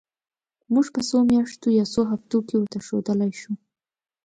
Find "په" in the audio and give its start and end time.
0.95-1.01